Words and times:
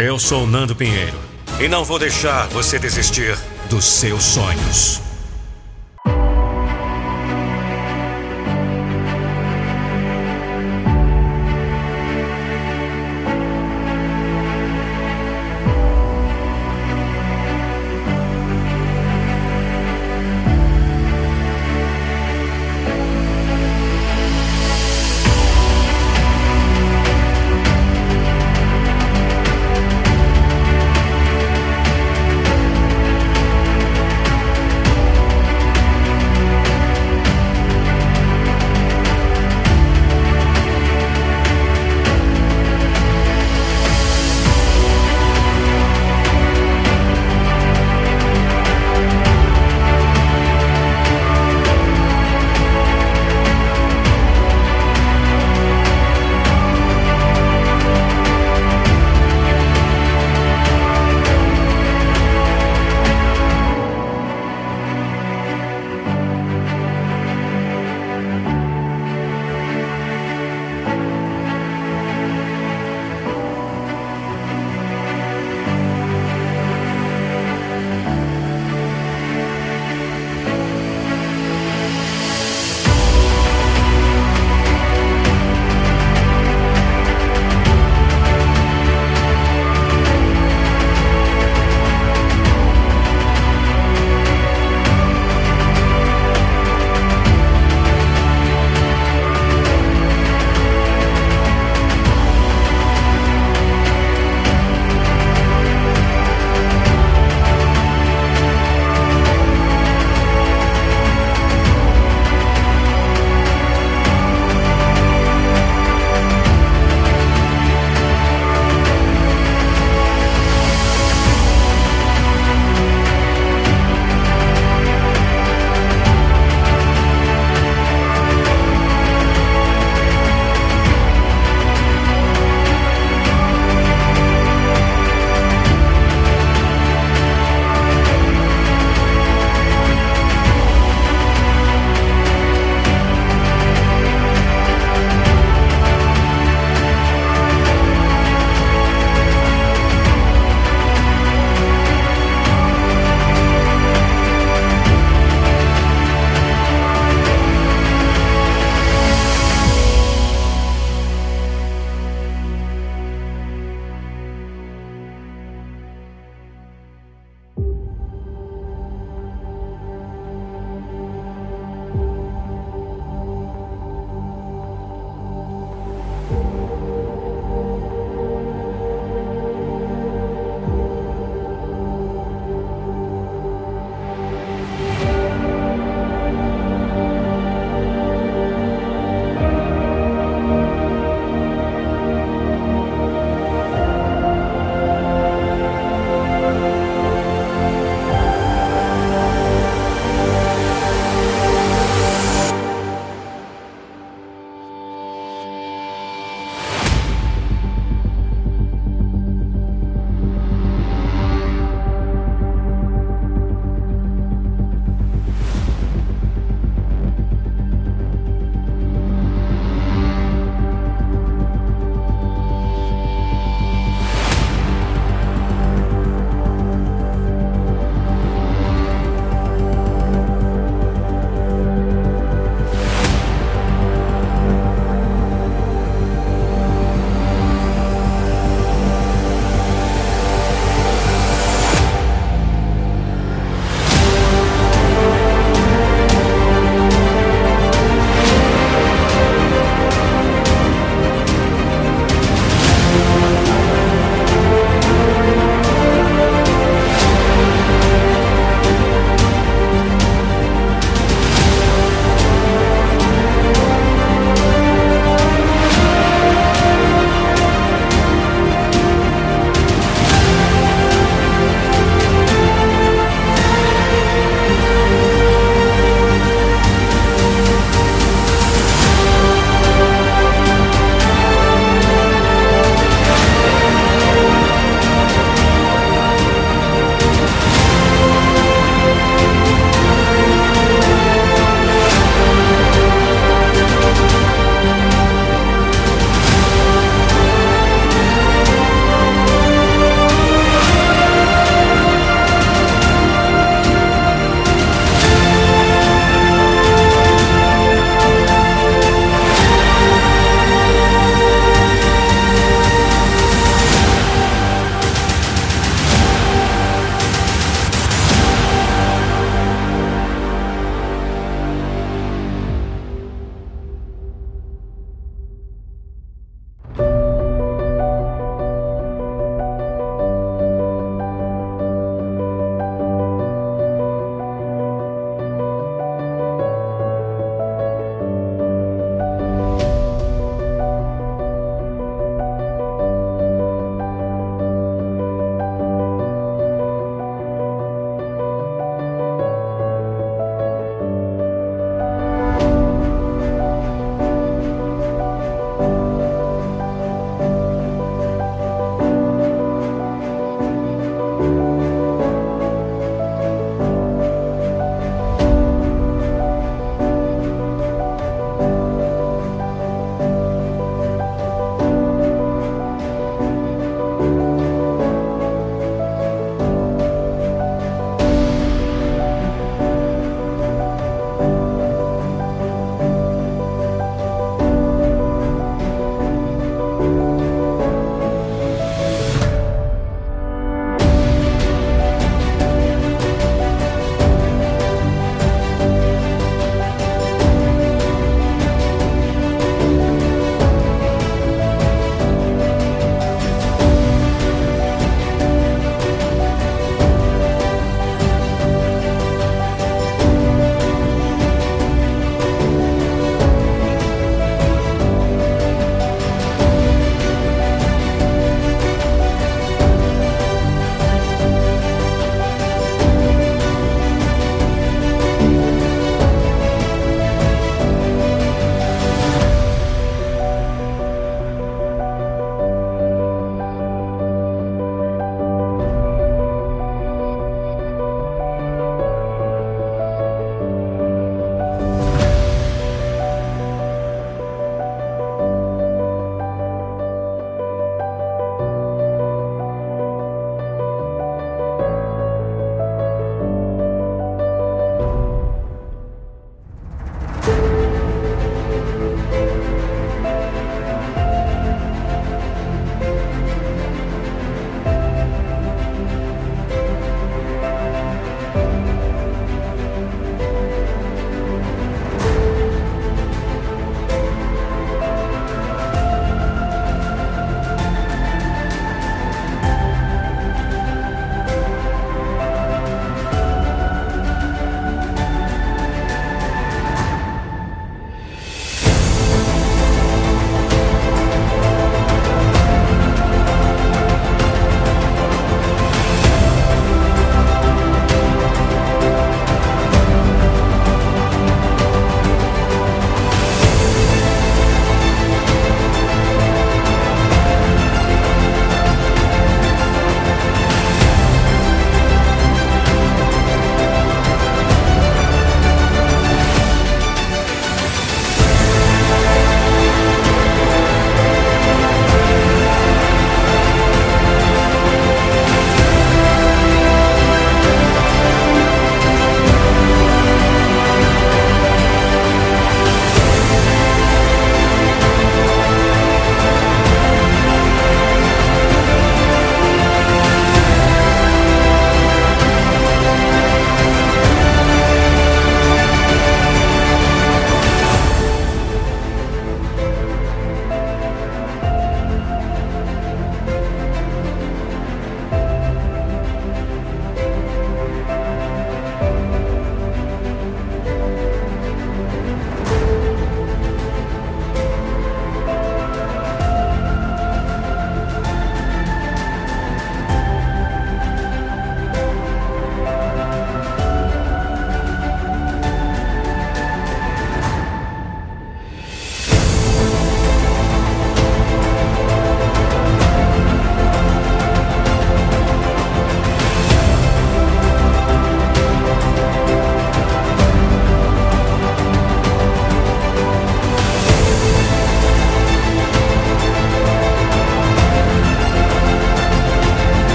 Eu 0.00 0.16
sou 0.16 0.46
Nando 0.46 0.76
Pinheiro 0.76 1.18
e 1.58 1.66
não 1.66 1.84
vou 1.84 1.98
deixar 1.98 2.46
você 2.50 2.78
desistir 2.78 3.36
dos 3.68 3.84
seus 3.84 4.22
sonhos. 4.22 5.07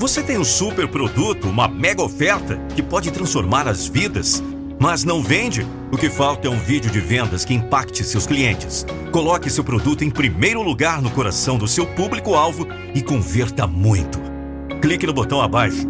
Você 0.00 0.22
tem 0.22 0.38
um 0.38 0.44
super 0.44 0.88
produto, 0.88 1.46
uma 1.46 1.68
mega 1.68 2.02
oferta 2.02 2.56
que 2.74 2.82
pode 2.82 3.10
transformar 3.10 3.68
as 3.68 3.86
vidas, 3.86 4.42
mas 4.78 5.04
não 5.04 5.22
vende? 5.22 5.66
O 5.92 5.98
que 5.98 6.08
falta 6.08 6.48
é 6.48 6.50
um 6.50 6.58
vídeo 6.58 6.90
de 6.90 6.98
vendas 6.98 7.44
que 7.44 7.52
impacte 7.52 8.02
seus 8.02 8.26
clientes. 8.26 8.86
Coloque 9.12 9.50
seu 9.50 9.62
produto 9.62 10.02
em 10.02 10.08
primeiro 10.08 10.62
lugar 10.62 11.02
no 11.02 11.10
coração 11.10 11.58
do 11.58 11.68
seu 11.68 11.86
público-alvo 11.86 12.66
e 12.94 13.02
converta 13.02 13.66
muito. 13.66 14.18
Clique 14.80 15.06
no 15.06 15.12
botão 15.12 15.42
abaixo 15.42 15.86